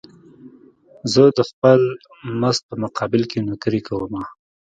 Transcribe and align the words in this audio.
زه 1.13 1.23
د 1.37 1.39
خپل 1.49 1.79
مزد 2.41 2.61
په 2.69 2.75
مقابل 2.83 3.21
کې 3.31 3.39
نوکري 3.49 3.81
کومه. 3.87 4.23